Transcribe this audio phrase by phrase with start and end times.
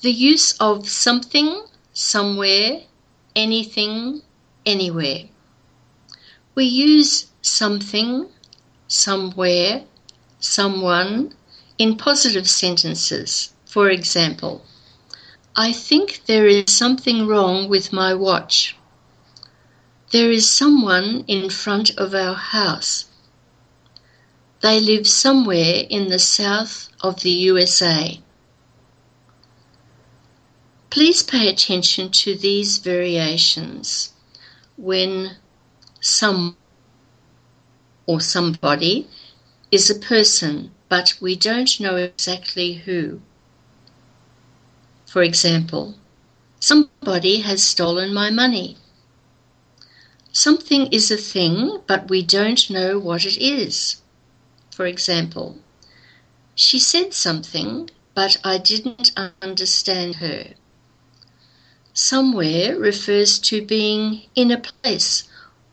[0.00, 2.82] The use of something, somewhere,
[3.34, 4.22] anything,
[4.64, 5.24] anywhere.
[6.54, 8.28] We use something,
[8.86, 9.82] somewhere,
[10.38, 11.34] someone
[11.78, 13.52] in positive sentences.
[13.64, 14.62] For example,
[15.56, 18.76] I think there is something wrong with my watch.
[20.12, 23.06] There is someone in front of our house.
[24.60, 28.20] They live somewhere in the south of the USA.
[30.90, 34.14] Please pay attention to these variations
[34.76, 35.36] when
[36.00, 36.56] some
[38.06, 39.06] or somebody
[39.70, 43.20] is a person, but we don't know exactly who.
[45.06, 45.94] For example,
[46.58, 48.78] somebody has stolen my money.
[50.32, 54.00] Something is a thing, but we don't know what it is.
[54.70, 55.58] For example,
[56.54, 60.54] she said something, but I didn't understand her.
[62.00, 65.24] Somewhere refers to being in a place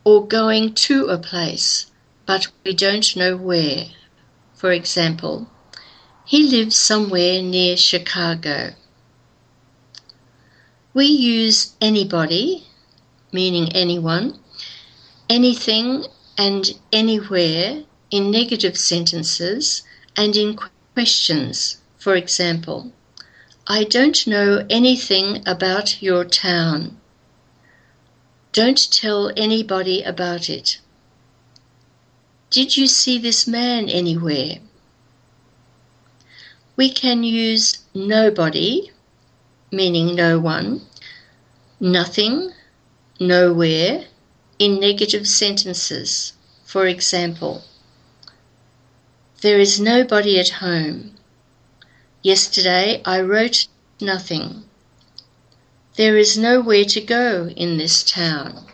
[0.04, 1.86] or going to a place,
[2.26, 3.90] but we don't know where.
[4.56, 5.48] For example,
[6.26, 8.74] he lives somewhere near Chicago.
[10.96, 12.66] We use anybody,
[13.32, 14.40] meaning anyone,
[15.30, 16.08] anything,
[16.40, 19.84] and anywhere in negative sentences
[20.18, 20.58] and in
[20.96, 21.78] questions.
[22.00, 22.92] For example,
[23.68, 26.98] I don't know anything about your town.
[28.52, 30.80] Don't tell anybody about it.
[32.52, 34.60] Did you see this man anywhere?
[36.76, 38.92] We can use nobody,
[39.72, 40.82] meaning no one,
[41.80, 42.52] nothing,
[43.20, 44.06] nowhere,
[44.60, 46.34] in negative sentences.
[46.66, 47.64] For example,
[49.42, 51.16] there is nobody at home.
[52.26, 53.68] Yesterday I wrote
[54.02, 54.66] nothing.
[55.96, 58.66] There is nowhere to go in this town.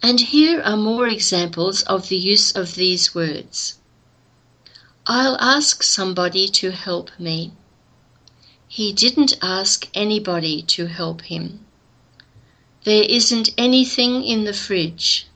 [0.00, 3.80] And here are more examples of the use of these words.
[5.04, 7.54] I'll ask somebody to help me.
[8.68, 11.66] He didn't ask anybody to help him.
[12.84, 15.26] There isn't anything in the fridge.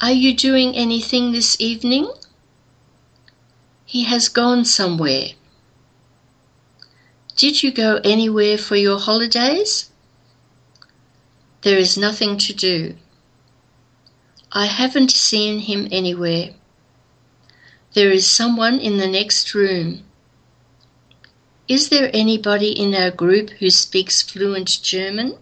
[0.00, 2.10] Are you doing anything this evening?
[3.88, 5.28] He has gone somewhere.
[7.36, 9.88] Did you go anywhere for your holidays?
[11.62, 12.96] There is nothing to do.
[14.52, 16.50] I haven't seen him anywhere.
[17.94, 20.04] There is someone in the next room.
[21.66, 25.38] Is there anybody in our group who speaks fluent German?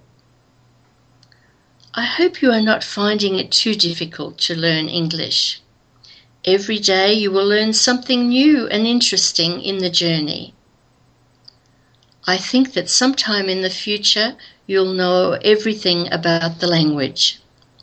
[1.94, 5.60] I hope you are not finding it too difficult to learn English.
[6.46, 10.54] Every day you will learn something new and interesting in the journey.
[12.24, 14.36] I think that sometime in the future
[14.66, 17.40] you'll know everything about the language.